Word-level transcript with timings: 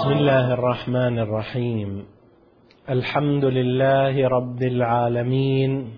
بسم 0.00 0.12
الله 0.12 0.52
الرحمن 0.52 1.18
الرحيم. 1.18 2.06
الحمد 2.90 3.44
لله 3.44 4.28
رب 4.28 4.62
العالمين 4.62 5.92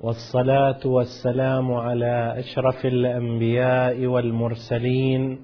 والصلاة 0.00 0.80
والسلام 0.84 1.72
على 1.72 2.34
أشرف 2.38 2.86
الأنبياء 2.86 4.06
والمرسلين 4.06 5.38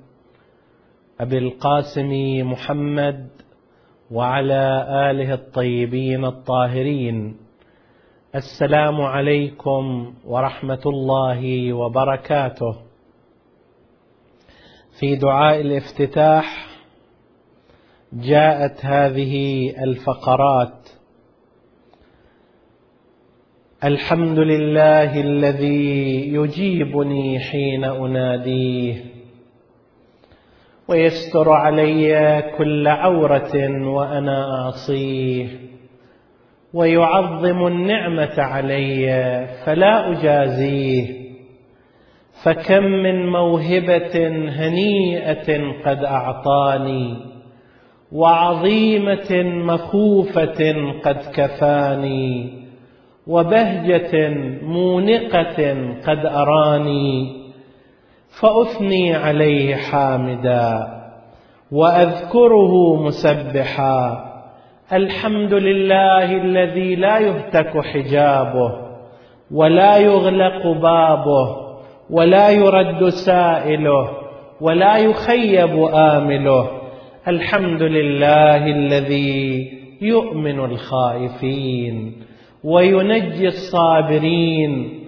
أبي 1.20 1.38
القاسم 1.38 2.10
محمد 2.52 3.28
وعلى 4.10 4.86
آله 5.10 5.34
الطيبين 5.34 6.24
الطاهرين. 6.24 7.36
السلام 8.34 9.00
عليكم 9.00 10.14
ورحمة 10.24 10.84
الله 10.86 11.72
وبركاته. 11.72 12.74
في 15.00 15.16
دعاء 15.16 15.60
الافتتاح 15.60 16.75
جاءت 18.20 18.84
هذه 18.84 19.70
الفقرات. 19.82 20.88
الحمد 23.84 24.38
لله 24.38 25.20
الذي 25.20 26.34
يجيبني 26.34 27.38
حين 27.40 27.84
أناديه 27.84 28.94
ويستر 30.88 31.50
علي 31.52 32.42
كل 32.58 32.88
عورة 32.88 33.84
وأنا 33.86 34.60
أعصيه 34.60 35.46
ويعظم 36.74 37.66
النعمة 37.66 38.42
علي 38.42 39.06
فلا 39.64 40.12
أجازيه. 40.12 41.26
فكم 42.42 42.82
من 42.84 43.26
موهبة 43.26 44.28
هنيئة 44.48 45.72
قد 45.84 46.04
أعطاني 46.04 47.35
وعظيمة 48.12 49.42
مخوفة 49.42 50.74
قد 51.04 51.18
كفاني 51.34 52.52
وبهجة 53.26 54.28
مونقة 54.62 55.76
قد 56.06 56.26
أراني 56.26 57.36
فأثني 58.40 59.14
عليه 59.14 59.74
حامدا 59.74 60.86
وأذكره 61.72 62.96
مسبحا 63.02 64.26
الحمد 64.92 65.52
لله 65.54 66.32
الذي 66.32 66.94
لا 66.94 67.18
يهتك 67.18 67.84
حجابه 67.84 68.72
ولا 69.50 69.96
يغلق 69.96 70.66
بابه 70.66 71.56
ولا 72.10 72.50
يرد 72.50 73.08
سائله 73.08 74.10
ولا 74.60 74.96
يخيب 74.96 75.84
آمله. 75.94 76.85
الحمد 77.28 77.82
لله 77.82 78.66
الذي 78.66 79.72
يؤمن 80.00 80.58
الخائفين 80.64 82.12
وينجي 82.64 83.48
الصابرين 83.48 85.00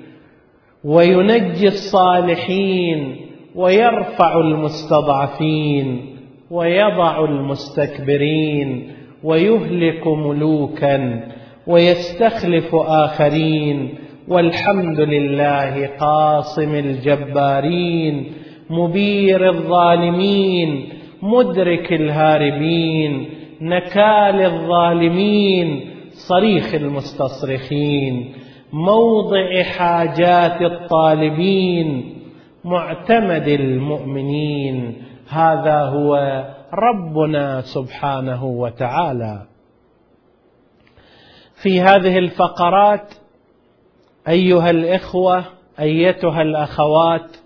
وينجي 0.84 1.68
الصالحين 1.68 3.16
ويرفع 3.54 4.40
المستضعفين 4.40 6.00
ويضع 6.50 7.24
المستكبرين 7.24 8.92
ويهلك 9.24 10.06
ملوكا 10.06 11.28
ويستخلف 11.66 12.74
آخرين 12.74 13.94
والحمد 14.28 15.00
لله 15.00 15.86
قاصم 16.00 16.74
الجبارين 16.74 18.32
مبير 18.70 19.48
الظالمين 19.48 20.97
مدرك 21.22 21.92
الهاربين 21.92 23.30
نكال 23.60 24.42
الظالمين 24.42 25.90
صريخ 26.10 26.74
المستصرخين 26.74 28.34
موضع 28.72 29.62
حاجات 29.62 30.62
الطالبين 30.62 32.14
معتمد 32.64 33.48
المؤمنين. 33.48 35.02
هذا 35.28 35.80
هو 35.80 36.16
ربنا 36.74 37.60
سبحانه 37.60 38.44
وتعالى. 38.44 39.46
في 41.62 41.80
هذه 41.80 42.18
الفقرات 42.18 43.14
أيها 44.28 44.70
الإخوة 44.70 45.44
أيتها 45.80 46.42
الأخوات 46.42 47.36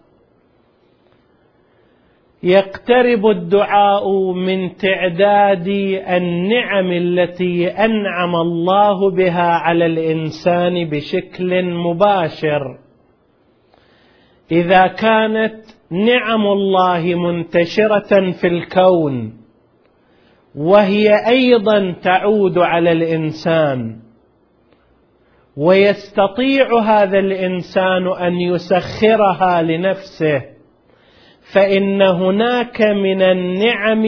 يقترب 2.43 3.27
الدعاء 3.27 4.33
من 4.33 4.77
تعداد 4.77 5.69
النعم 6.09 6.93
التي 6.93 7.69
أنعم 7.69 8.37
الله 8.37 9.11
بها 9.11 9.51
على 9.51 9.87
الإنسان 9.87 10.89
بشكل 10.89 11.65
مباشر. 11.65 12.79
إذا 14.53 14.87
كانت 14.87 15.55
نعم 15.91 16.47
الله 16.47 17.15
منتشرة 17.15 18.31
في 18.31 18.47
الكون 18.47 19.33
وهي 20.55 21.29
أيضا 21.29 21.95
تعود 22.03 22.59
على 22.59 22.93
الإنسان 22.93 23.97
ويستطيع 25.57 26.79
هذا 26.79 27.19
الإنسان 27.19 28.09
أن 28.09 28.33
يسخرها 28.33 29.63
لنفسه 29.63 30.52
فإن 31.53 32.03
هناك 32.03 32.83
من 32.83 33.23
النعم 33.23 34.05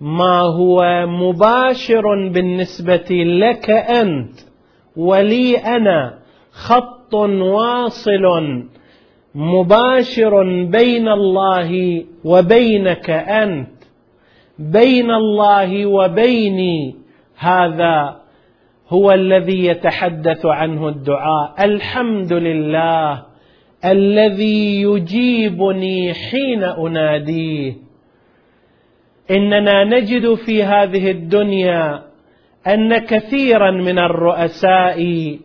ما 0.00 0.40
هو 0.40 1.06
مباشر 1.06 2.28
بالنسبة 2.28 3.08
لك 3.10 3.70
أنت 3.70 4.34
ولي 4.96 5.56
أنا 5.56 6.18
خط 6.52 7.14
واصل 7.14 8.22
مباشر 9.34 10.42
بين 10.64 11.08
الله 11.08 12.04
وبينك 12.24 13.10
أنت. 13.10 13.78
بين 14.58 15.10
الله 15.10 15.86
وبيني 15.86 16.96
هذا 17.36 18.16
هو 18.88 19.12
الذي 19.12 19.66
يتحدث 19.66 20.46
عنه 20.46 20.88
الدعاء. 20.88 21.64
الحمد 21.64 22.32
لله 22.32 23.27
الذي 23.84 24.82
يجيبني 24.82 26.14
حين 26.14 26.64
أناديه. 26.64 27.74
إننا 29.30 29.84
نجد 29.84 30.34
في 30.34 30.62
هذه 30.62 31.10
الدنيا 31.10 32.02
أن 32.66 32.98
كثيرا 32.98 33.70
من 33.70 33.98
الرؤساء 33.98 35.38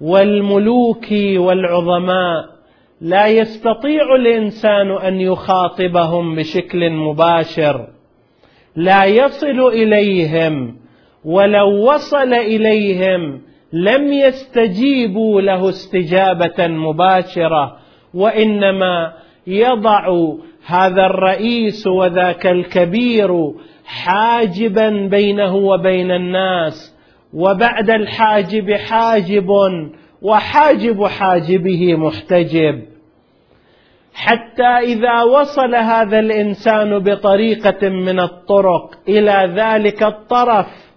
والملوك 0.00 1.06
والعظماء 1.36 2.52
لا 3.00 3.26
يستطيع 3.26 4.14
الإنسان 4.14 4.90
أن 4.90 5.20
يخاطبهم 5.20 6.34
بشكل 6.34 6.90
مباشر. 6.90 7.88
لا 8.76 9.04
يصل 9.04 9.68
إليهم 9.68 10.76
ولو 11.24 11.92
وصل 11.92 12.34
إليهم 12.34 13.42
لم 13.72 14.12
يستجيبوا 14.12 15.40
له 15.40 15.68
استجابة 15.68 16.66
مباشرة 16.66 17.76
وإنما 18.14 19.12
يضع 19.46 20.32
هذا 20.66 21.06
الرئيس 21.06 21.86
وذاك 21.86 22.46
الكبير 22.46 23.52
حاجبا 23.84 25.08
بينه 25.10 25.56
وبين 25.56 26.10
الناس 26.10 26.96
وبعد 27.34 27.90
الحاجب 27.90 28.72
حاجب 28.72 29.50
وحاجب 30.22 31.04
حاجبه 31.06 31.94
محتجب. 31.94 32.82
حتى 34.14 34.62
إذا 34.62 35.22
وصل 35.22 35.74
هذا 35.74 36.18
الإنسان 36.18 36.98
بطريقة 36.98 37.88
من 37.88 38.20
الطرق 38.20 38.94
إلى 39.08 39.52
ذلك 39.56 40.02
الطرف 40.02 40.91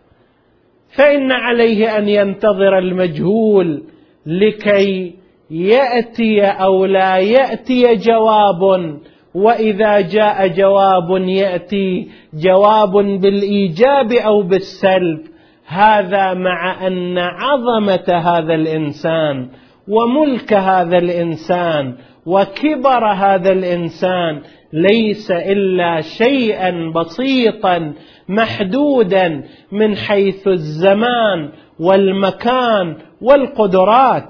فإن 0.96 1.32
عليه 1.32 1.98
أن 1.98 2.10
ينتظر 2.10 2.78
المجهول 2.78 3.84
لكي 4.26 5.16
يأتي 5.52 6.42
أو 6.42 6.86
لا 6.86 7.18
يأتي 7.18 7.96
جواب 7.96 9.00
وإذا 9.36 10.02
جاء 10.02 10.48
جواب 10.48 11.28
يأتي 11.28 12.08
جواب 12.34 12.92
بالإيجاب 13.22 14.12
أو 14.12 14.42
بالسلب. 14.42 15.20
هذا 15.68 16.34
مع 16.34 16.88
أن 16.88 17.18
عظمة 17.18 18.18
هذا 18.18 18.54
الإنسان 18.54 19.50
وملك 19.88 20.54
هذا 20.54 20.98
الإنسان 20.98 21.96
وكبر 22.26 23.06
هذا 23.14 23.52
الإنسان 23.52 24.42
ليس 24.74 25.32
إلا 25.32 26.02
شيئا 26.02 26.92
بسيطا 26.96 27.94
محدودا 28.30 29.44
من 29.72 29.96
حيث 29.96 30.48
الزمان 30.48 31.50
والمكان 31.80 32.98
والقدرات. 33.22 34.30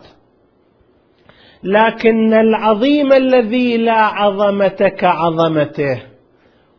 لكن 1.63 2.33
العظيم 2.33 3.13
الذي 3.13 3.77
لا 3.77 4.01
عظمه 4.01 4.91
كعظمته 4.97 6.01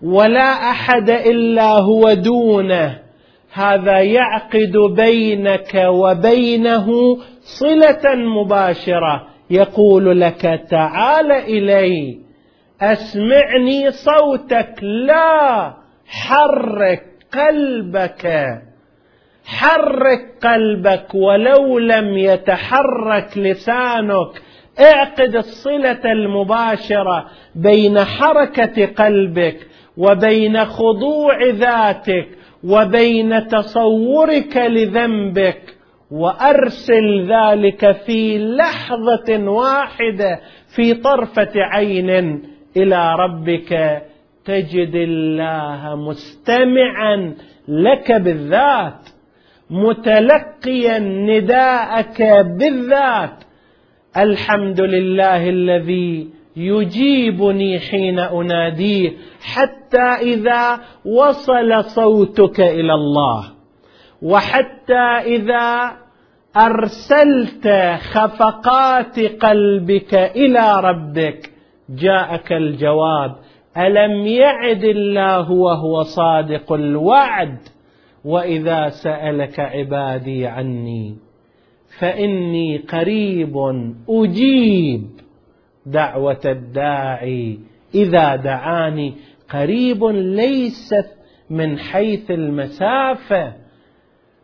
ولا 0.03 0.71
أحد 0.71 1.11
إلا 1.11 1.69
هو 1.69 2.13
دونه 2.13 2.99
هذا 3.53 3.99
يعقد 4.01 4.77
بينك 4.97 5.75
وبينه 5.89 6.87
صلة 7.41 8.15
مباشرة. 8.15 9.37
يقول 9.51 10.21
لك 10.21 10.61
تعال 10.71 11.33
إلي 11.33 12.19
أسمعني 12.81 13.91
صوتك 13.91 14.75
لا 14.83 15.75
حرك 16.09 17.03
قلبك. 17.35 18.59
حرك 19.45 20.21
قلبك 20.43 21.15
ولو 21.15 21.79
لم 21.79 22.19
يتحرك 22.19 23.39
لسانك. 23.39 24.43
اعقد 24.81 25.37
الصلة 25.37 26.13
المباشرة 26.13 27.27
بين 27.55 27.99
حركة 28.05 28.87
قلبك 28.87 29.67
وبين 29.97 30.65
خضوع 30.65 31.45
ذاتك 31.45 32.29
وبين 32.65 33.49
تصورك 33.49 34.57
لذنبك 34.57 35.63
وأرسل 36.11 37.33
ذلك 37.33 37.93
في 37.93 38.39
لحظة 38.39 39.51
واحدة 39.51 40.41
في 40.77 40.95
طرفة 40.95 41.53
عين 41.57 42.43
إلى 42.77 43.15
ربك. 43.15 44.03
تجد 44.47 44.95
الله 44.95 45.97
مستمعا 45.97 47.35
لك 47.69 48.13
بالذات 48.13 49.09
متلقيا 49.71 50.99
نداءك 50.99 52.23
بالذات. 52.59 53.45
الحمد 54.17 54.81
لله 54.81 55.49
الذي 55.49 56.31
يجيبني 56.57 57.79
حين 57.79 58.19
أناديه 58.19 59.13
حتى 59.43 60.09
إذا 60.33 60.81
وصل 61.05 61.85
صوتك 61.85 62.61
إلى 62.61 62.95
الله 62.95 63.45
وحتى 64.23 65.07
إذا 65.25 65.93
أرسلت 66.57 67.69
خفقات 68.13 69.21
قلبك 69.21 70.15
إلى 70.15 70.81
ربك 70.81 71.51
جاءك 71.91 72.53
الجواب. 72.53 73.37
ألم 73.77 74.27
يعد 74.27 74.85
الله 74.85 75.51
وهو 75.51 76.03
صادق 76.03 76.73
الوعد؟ 76.73 77.59
وإذا 78.25 78.89
سألك 78.89 79.61
عبادي 79.61 80.47
عني 80.47 81.17
فإني 81.99 82.79
قريب 82.79 83.57
أجيب 84.09 85.07
دعوة 85.87 86.41
الداعي. 86.45 87.59
إذا 87.95 88.37
دعاني 88.37 89.15
قريب 89.51 90.05
ليست 90.05 91.17
من 91.51 91.79
حيث 91.79 92.31
المسافة 92.31 93.53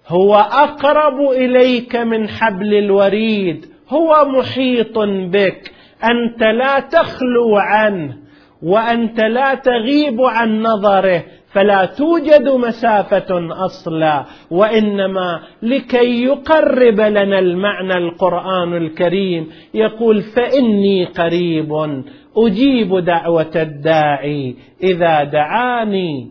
هو 0.09 0.35
أقرب 0.35 1.31
إليك 1.31 1.97
من 1.97 2.29
حبل 2.29 2.75
الوريد. 2.75 3.67
هو 3.89 4.25
محيط 4.39 4.99
بك 5.29 5.73
أنت 6.05 6.43
لا 6.43 6.81
تخلو 6.81 7.57
عنه. 7.57 8.22
وأنت 8.63 9.21
لا 9.21 9.55
تغيب 9.55 10.21
عن 10.21 10.63
نظره 10.63 11.25
فلا 11.53 11.85
توجد 11.85 12.49
مسافة 12.49 13.55
أصلا 13.65 14.25
وإنما 14.51 15.41
لكي 15.63 16.23
يقرب 16.25 17.01
لنا 17.01 17.39
المعنى 17.39 17.95
القرآن 17.95 18.77
الكريم 18.77 19.49
يقول 19.75 20.23
فإني 20.23 21.05
قريب 21.05 22.03
أجيب 22.37 22.99
دعوة 22.99 23.53
الداعي 23.57 24.57
إذا 24.83 25.25
دعاني. 25.25 26.31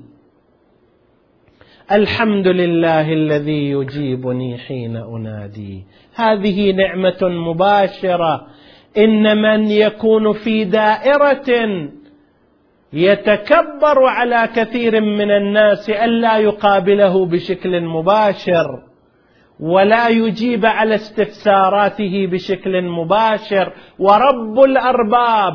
الحمد 1.91 2.47
لله 2.47 3.13
الذي 3.13 3.71
يجيبني 3.71 4.57
حين 4.57 4.95
أنادي. 4.95 5.83
هذه 6.15 6.71
نعمة 6.71 7.17
مباشرة. 7.21 8.47
إن 8.97 9.41
من 9.41 9.71
يكون 9.71 10.33
في 10.33 10.63
دائرة 10.63 11.69
يتكبر 12.93 14.05
على 14.05 14.49
كثير 14.55 15.01
من 15.01 15.31
الناس 15.31 15.89
الا 15.89 16.37
يقابله 16.37 17.25
بشكل 17.25 17.81
مباشر 17.81 18.83
ولا 19.59 20.07
يجيب 20.07 20.65
على 20.65 20.95
استفساراته 20.95 22.27
بشكل 22.31 22.81
مباشر. 22.81 23.73
ورب 23.99 24.59
الأرباب 24.59 25.53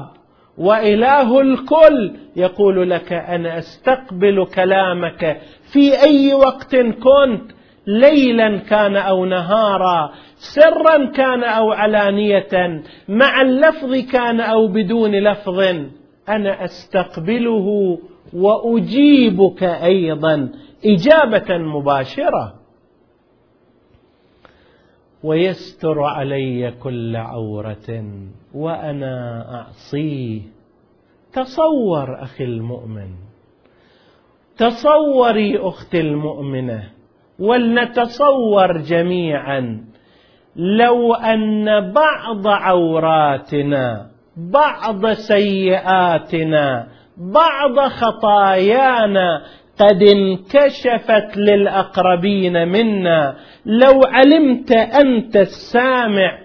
وإله 0.59 1.41
الكل 1.41 2.17
يقول 2.37 2.91
لك 2.91 3.13
أنا 3.13 3.59
أستقبل 3.59 4.47
كلامك. 4.55 5.41
في 5.73 6.03
أي 6.03 6.35
وقت 6.35 6.77
كنت 6.77 7.57
ليلا 7.87 8.57
كان 8.59 8.97
أو 8.97 9.25
نهارا 9.25 10.11
سرا 10.37 11.05
كان 11.05 11.45
أو 11.45 11.73
علانيه 11.73 12.83
مع 13.09 13.41
اللفظ 13.41 13.95
كان 14.13 14.41
أو 14.41 14.69
بدون 14.69 15.11
لفظ. 15.11 15.61
أنا 16.29 16.65
أستقبله 16.65 17.99
وأجيبك 18.33 19.63
أيضا 19.63 20.49
إجابة 20.85 21.59
مباشرة. 21.59 22.55
ويستر 25.23 26.03
علي 26.03 26.71
كل 26.83 27.17
عورة 27.17 28.05
وأنا 28.55 29.45
أعصيه. 29.55 30.41
تصور 31.33 32.23
أخي 32.23 32.45
المؤمن. 32.45 33.11
تصوري 34.57 35.59
أختي 35.59 36.01
المؤمنة. 36.01 36.91
ولنتصور 37.39 38.79
جميعا. 38.79 39.85
لو 40.57 41.15
أن 41.15 41.93
بعض 41.93 42.47
عوراتنا 42.47 44.16
بعض 44.37 45.07
سيئاتنا 45.13 46.87
بعض 47.17 47.79
خطايانا 47.79 49.43
قد 49.79 50.03
انكشفت 50.03 51.37
للأقربين 51.37 52.69
منا. 52.69 53.37
لو 53.67 54.01
علمت 54.07 54.73
أنت 54.73 55.37
السامع 55.37 56.39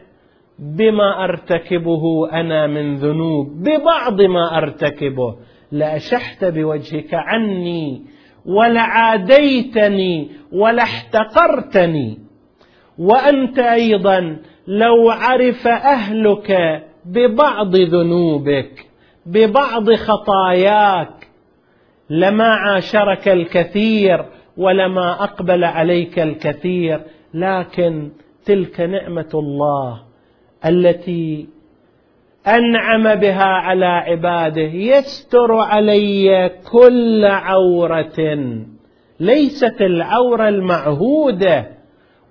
بما 0.60 1.24
أرتكبه 1.24 2.32
أنا 2.34 2.68
من 2.68 2.96
ذنوب 2.96 3.48
ببعض 3.48 4.22
ما 4.22 4.58
أرتكبه 4.58 5.36
لأشحت 5.72 6.46
بوجهك 6.46 7.14
عني 7.14 8.02
ولعاديتني 8.46 10.32
ولاحتقرتني. 10.54 12.18
وأنت 12.98 13.60
أيضا 13.60 14.38
لو 14.68 15.10
عرف 15.10 15.68
أهلك 15.68 16.82
ببعض 17.06 17.76
ذنوبك 17.76 18.86
ببعض 19.26 19.94
خطاياك. 19.94 21.28
لما 22.10 22.48
عاشرك 22.48 23.28
الكثير 23.28 24.26
ولما 24.58 25.24
أقبل 25.24 25.64
عليك 25.64 26.20
الكثير 26.20 27.02
لكن 27.34 28.12
تلك 28.46 28.82
نعمة 28.82 29.30
الله 29.34 30.02
التي 30.66 31.48
أنعم 32.48 33.16
بها 33.16 33.44
على 33.44 33.86
عباده. 33.86 34.62
يستر 34.62 35.54
علي 35.54 36.52
كل 36.72 37.26
عورة. 37.26 38.38
ليست 39.20 39.82
العورة 39.82 40.50
المعهودة 40.50 41.81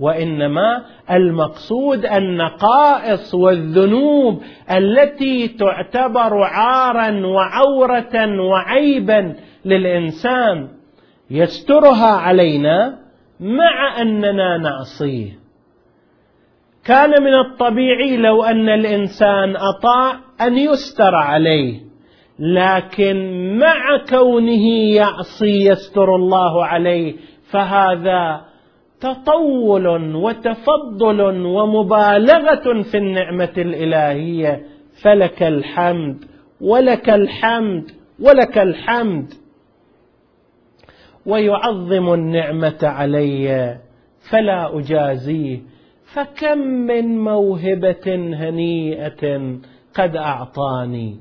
وإنما 0.01 0.83
المقصود 1.11 2.07
النقائص 2.07 3.35
والذنوب 3.35 4.43
التي 4.71 5.49
تعتبر 5.49 6.43
عارا 6.43 7.27
وعورة 7.27 8.41
وعيبا 8.41 9.37
للإنسان 9.65 10.69
يسترها 11.31 12.11
علينا 12.11 12.99
مع 13.41 14.03
أننا 14.03 14.59
نعصيه. 14.59 15.41
كان 16.85 17.23
من 17.23 17.35
الطبيعي 17.35 18.17
لو 18.17 18.45
أن 18.45 18.69
الإنسان 18.69 19.57
أطاع 19.57 20.21
أن 20.41 20.59
يستر 20.59 21.15
عليه 21.15 21.81
لكن 22.39 23.17
مع 23.59 24.05
كونه 24.09 24.95
يعصي 24.95 25.67
يستر 25.67 26.17
الله 26.17 26.65
عليه 26.65 27.17
فهذا 27.51 28.50
تطول 29.01 30.17
وتفضل 30.17 31.21
ومبالغة 31.47 32.83
في 32.83 32.97
النعمة 32.97 33.53
الإلهية. 33.59 34.63
فلك 35.03 35.43
الحمد 35.43 36.25
ولك 36.61 37.11
الحمد 37.11 37.91
ولك 38.21 38.59
الحمد. 38.59 39.33
ويعظم 41.27 42.15
النعمة 42.15 42.79
علي 42.83 43.79
فلا 44.31 44.79
اجازيه 44.79 45.61
فكم 46.13 46.59
من 46.59 47.19
موهبة 47.19 48.15
هنيئة 48.35 49.57
قد 49.95 50.17
أعطاني. 50.17 51.17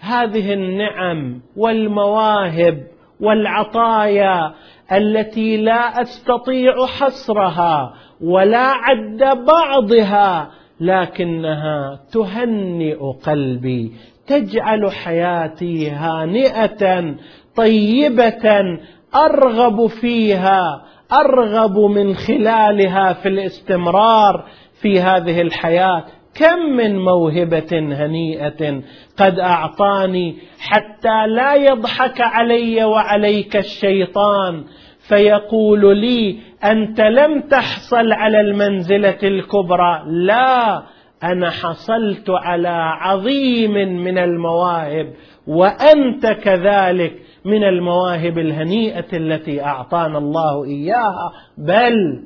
هذه 0.00 0.54
النعم 0.54 1.40
والمواهب 1.56 2.86
والعطايا 3.20 4.54
التي 4.92 5.56
لا 5.56 6.02
أستطيع 6.02 6.86
حصرها 6.86 7.94
ولا 8.20 8.66
عد 8.72 9.44
بعضها 9.46 10.50
لكنها 10.80 12.00
تهنئ 12.12 12.98
قلبي 13.26 13.92
تجعل 14.26 14.92
حياتي 14.92 15.90
هانئة 15.90 17.14
طيبة 17.56 18.78
أرغب 19.14 19.86
فيها 19.86 20.82
أرغب 21.12 21.78
من 21.78 22.14
خلالها 22.14 23.12
في 23.12 23.28
الاستمرار 23.28 24.44
في 24.80 25.00
هذه 25.00 25.40
الحياة. 25.40 26.04
كم 26.34 26.76
من 26.76 26.98
موهبة 26.98 27.68
هنيئة 27.72 28.82
قد 29.16 29.38
أعطاني 29.38 30.36
حتى 30.58 31.26
لا 31.26 31.54
يضحك 31.54 32.20
علي 32.20 32.84
وعليك 32.84 33.56
الشيطان 33.56 34.64
فيقول 35.08 35.96
لي 35.96 36.38
أنت 36.64 37.00
لم 37.00 37.40
تحصل 37.40 38.12
على 38.12 38.40
المنزلة 38.40 39.18
الكبرى. 39.22 40.02
لا 40.06 40.82
أنا 41.22 41.50
حصلت 41.50 42.30
على 42.30 42.94
عظيم 43.00 43.72
من 44.04 44.18
المواهب 44.18 45.12
وأنت 45.46 46.26
كذلك 46.26 47.12
من 47.44 47.64
المواهب 47.64 48.38
الهنيئة 48.38 49.16
التي 49.16 49.62
أعطانا 49.64 50.18
الله 50.18 50.64
إياها. 50.64 51.32
بل 51.58 52.24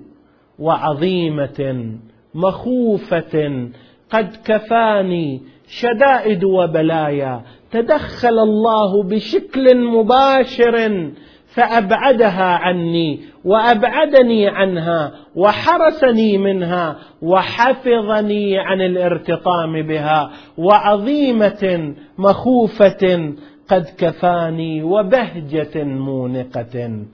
وعظيمة 0.58 1.94
مخوفة 2.34 3.68
قد 4.14 4.36
كفاني 4.44 5.42
شدائد 5.68 6.44
وبلايا. 6.44 7.42
تدخل 7.70 8.38
الله 8.38 9.02
بشكل 9.02 9.76
مباشر 9.76 11.10
فأبعدها 11.46 12.44
عني 12.44 13.20
وأبعدني 13.44 14.48
عنها 14.48 15.12
وحرسني 15.36 16.38
منها 16.38 16.96
وحفظني 17.22 18.58
عن 18.58 18.80
الارتطام 18.80 19.82
بها 19.82 20.30
وعظيمة 20.58 21.94
مخوفة 22.18 23.34
قد 23.68 23.84
كفاني 23.98 24.82
وبهجة 24.82 25.84
مونقة. 25.84 27.04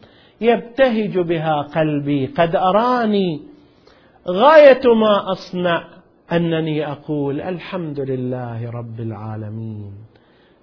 يبتهج 0.40 1.18
بها 1.18 1.62
قلبي 1.62 2.26
قد 2.26 2.56
أراني 2.56 3.40
غاية 4.28 4.94
ما 4.94 5.32
أصنع. 5.32 5.99
أنني 6.32 6.86
أقول 6.86 7.40
الحمد 7.40 8.00
لله 8.00 8.70
رب 8.70 9.00
العالمين. 9.00 9.92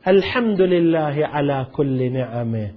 الحمد 0.07 0.61
لله 0.61 1.27
على 1.27 1.67
كل 1.73 2.11
نعمه. 2.11 2.71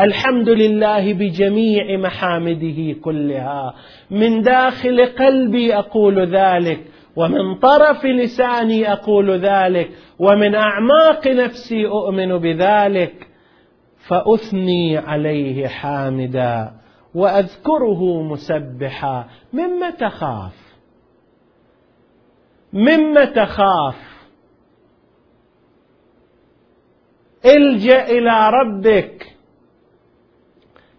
الحمد 0.00 0.48
لله 0.48 1.12
بجميع 1.12 1.96
محامده 1.96 2.92
كلها. 3.00 3.74
من 4.10 4.42
داخل 4.42 5.06
قلبي 5.06 5.74
أقول 5.74 6.36
ذلك 6.36 6.80
ومن 7.16 7.54
طرف 7.54 8.04
لساني 8.04 8.92
أقول 8.92 9.30
ذلك 9.30 9.90
ومن 10.18 10.54
أعماق 10.54 11.28
نفسي 11.28 11.86
أؤمن 11.86 12.38
بذلك. 12.38 13.28
فأثني 14.08 14.98
عليه 14.98 15.66
حامدا 15.66 16.70
وأذكره 17.14 18.22
مسبحا 18.22 19.24
مما 19.52 19.90
تخاف. 19.90 20.63
مما 22.74 23.24
تخاف. 23.24 23.94
الجأ 27.44 28.04
إلى 28.04 28.50
ربك. 28.50 29.26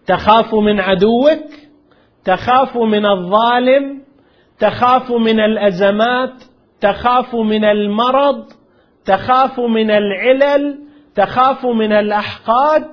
تخاف 0.07 0.55
من 0.55 0.79
عدوك 0.79 1.49
تخاف 2.25 2.77
من 2.77 3.05
الظالم 3.05 4.01
تخاف 4.59 5.11
من 5.11 5.39
الأزمات 5.39 6.43
تخاف 6.81 7.35
من 7.35 7.65
المرض 7.65 8.45
تخاف 9.05 9.59
من 9.59 9.91
العلل 9.91 10.79
تخاف 11.15 11.65
من 11.65 11.91
الأحقاد. 11.91 12.87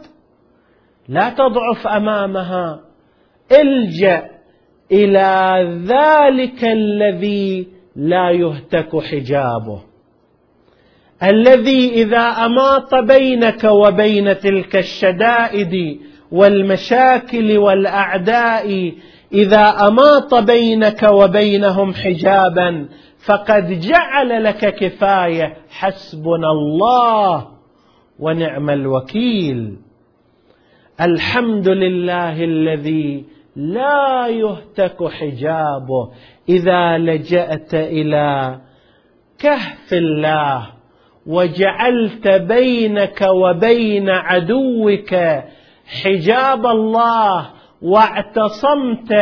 لا 1.09 1.31
تضعف 1.31 1.87
أمامها. 1.87 2.81
الجأ 3.61 4.31
إلى 4.93 5.65
ذلك 5.87 6.65
الذي 6.65 7.82
لا 7.97 8.31
يهتك 8.31 8.97
حجابه. 8.97 9.83
الذي 11.23 12.03
إذا 12.03 12.19
أماط 12.19 12.95
بينك 12.95 13.65
وبين 13.65 14.39
تلك 14.39 14.77
الشدائد 14.77 16.01
والمشاكل 16.33 17.59
والأعداء 17.59 18.93
إذا 19.33 19.89
أماط 19.89 20.35
بينك 20.35 21.03
وبينهم 21.03 21.95
حجابا 21.95 22.89
فقد 23.25 23.81
جعل 23.81 24.45
لك 24.45 24.75
كفاية 24.75 25.57
حسبنا 25.71 26.51
الله 26.51 27.49
ونعم 28.19 28.71
الوكيل. 28.71 29.77
الحمد 31.01 31.69
لله 31.69 32.45
الذي 32.45 33.25
لا 33.57 34.27
يهتك 34.27 35.09
حجابه. 35.09 36.11
إذا 36.53 36.99
لجأت 36.99 37.75
إلى 37.75 38.59
كهف 39.39 39.93
الله 39.93 40.67
وجعلت 41.27 42.29
بينك 42.29 43.21
وبين 43.29 44.11
عدوك 44.11 45.15
حجاب 46.03 46.67
الله 46.67 47.51
واعتصمت 47.83 49.13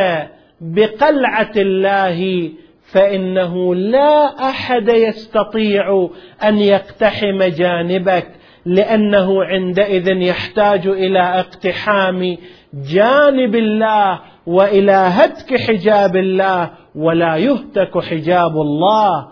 بقلعة 0.60 1.52
الله 1.56 2.50
فإنه 2.92 3.75
لا 3.75 4.49
أحد 4.50 4.88
يستطيع 4.88 6.08
أن 6.44 6.58
يقتحم 6.58 7.42
جانبك 7.42 8.28
لأنه 8.66 9.44
عندئذ 9.44 10.08
يحتاج 10.08 10.87
إلى 10.87 11.20
اقتحام 11.20 12.37
جانب 12.75 13.54
الله 13.54 14.20
وإلى 14.46 14.92
هتك 14.92 15.56
حجاب 15.60 16.16
الله. 16.16 16.70
ولا 16.94 17.37
يهتك 17.37 17.99
حجاب 17.99 18.56
الله 18.56 19.28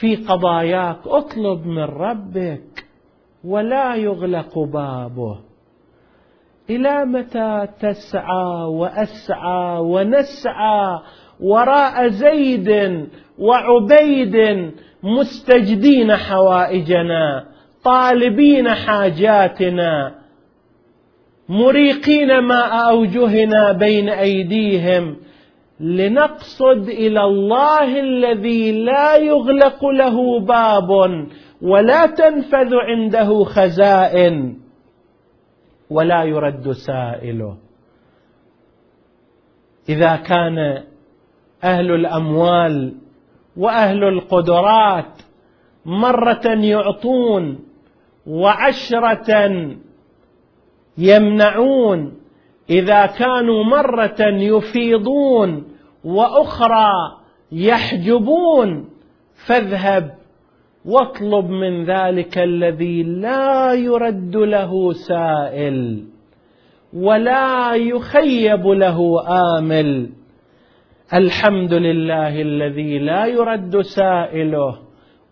في 0.00 0.16
قضاياك. 0.16 1.06
اطلب 1.06 1.66
من 1.66 1.84
ربك 1.84 2.84
ولا 3.44 3.94
يغلق 3.94 4.58
بابه. 4.58 5.38
إلى 6.70 7.04
متى 7.04 7.66
تسعى 7.80 8.64
وأسعى 8.64 9.78
ونسعى 9.78 10.98
وراء 11.40 12.08
زيد 12.08 13.08
وعبيد 13.38 14.36
مستجدين 15.02 16.16
حوائجنا 16.16 17.44
طالبين 17.84 18.74
حاجاتنا 18.74 20.14
مريقين 21.48 22.38
ماء 22.38 22.90
أوجهنا 22.90 23.72
بين 23.72 24.08
أيديهم 24.08 25.16
لنقصد 25.80 26.88
إلى 26.88 27.24
الله 27.24 28.00
الذي 28.00 28.84
لا 28.84 29.16
يغلق 29.16 29.84
له 29.86 30.40
باب 30.40 30.90
ولا 31.62 32.06
تنفذ 32.06 32.74
عنده 32.74 33.44
خزائن 33.44 34.56
ولا 35.90 36.24
يرد 36.24 36.70
سائله. 36.72 37.56
إذا 39.88 40.16
كان 40.16 40.84
أهل 41.64 41.90
الأموال 41.90 42.94
وأهل 43.56 44.04
القدرات 44.04 45.22
مرة 45.86 46.46
يعطون 46.46 47.58
وعشرة 48.26 49.50
يمنعون 50.98 52.18
إذا 52.70 53.06
كانوا 53.06 53.64
مرة 53.64 54.20
يفيضون 54.20 55.64
وأخرى 56.04 56.90
يحجبون 57.52 58.88
فاذهب 59.46 60.14
واطلب 60.84 61.50
من 61.50 61.84
ذلك 61.84 62.38
الذي 62.38 63.02
لا 63.02 63.72
يرد 63.74 64.36
له 64.36 64.92
سائل 64.92 66.04
ولا 66.92 67.74
يخيب 67.74 68.66
له 68.66 69.24
آمل. 69.58 70.10
الحمد 71.14 71.74
لله 71.74 72.42
الذي 72.42 72.98
لا 72.98 73.26
يرد 73.26 73.80
سائله 73.80 74.78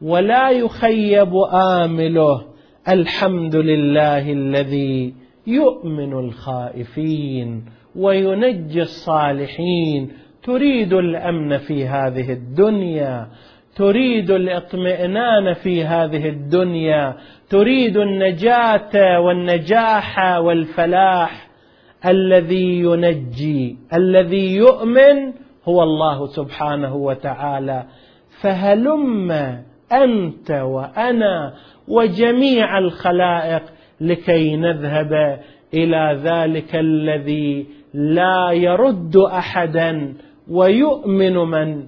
ولا 0.03 0.51
يخيب 0.51 1.37
آمله. 1.53 2.47
الحمد 2.89 3.57
لله 3.57 4.33
الذي 4.33 5.26
يؤمن 5.47 6.13
الخائفين 6.13 7.65
وينجي 7.97 8.83
الصالحين. 8.83 10.13
تريد 10.43 10.93
الأمن 10.93 11.59
في 11.59 11.87
هذه 11.87 12.33
الدنيا 12.33 13.29
تريد 13.77 14.31
الاطمئنان 14.31 15.53
في 15.55 15.85
هذه 15.85 16.29
الدنيا 16.29 17.17
تريد 17.51 17.97
النجاة 17.97 19.21
والنجاح 19.21 20.39
والفلاح. 20.39 21.49
الذي 22.07 22.81
ينجي 22.81 23.77
الذي 23.95 24.57
يؤمن 24.57 25.33
هو 25.69 25.83
الله 25.83 26.27
سبحانه 26.27 26.97
وتعالى. 26.97 27.85
فهلم 28.41 29.33
أنت 29.93 30.51
وأنا 30.51 31.55
وجميع 31.89 32.79
الخلائق 32.79 33.63
لكي 34.01 34.57
نذهب 34.57 35.41
إلى 35.75 36.21
ذلك 36.23 36.77
الذي 36.77 37.67
لا 37.95 38.51
يرد 38.53 39.17
أحدا 39.17 40.15
ويؤمن 40.51 41.35
من 41.35 41.87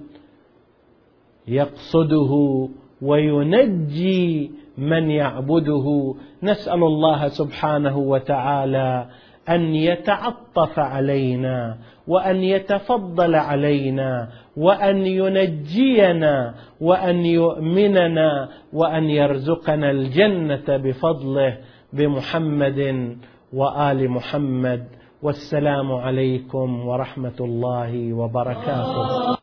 يقصده 1.47 2.67
وينجي 3.01 4.51
من 4.77 5.11
يعبده. 5.11 6.15
نسأل 6.43 6.83
الله 6.83 7.27
سبحانه 7.27 7.97
وتعالى 7.97 9.05
أن 9.49 9.75
يتعطف 9.75 10.79
علينا 10.79 11.77
وأن 12.07 12.43
يتفضل 12.43 13.35
علينا 13.35 14.29
وأن 14.57 14.97
ينجينا 14.97 16.53
وأن 16.81 17.25
يؤمننا 17.25 18.49
وأن 18.73 19.03
يرزقنا 19.03 19.91
الجنة 19.91 20.77
بفضله. 20.77 21.57
بمحمد 21.93 22.79
وآل 23.53 24.09
محمد 24.09 24.87
والسلام 25.21 25.91
عليكم 25.91 26.87
ورحمة 26.87 27.39
الله 27.39 28.13
وبركاته. 28.13 29.35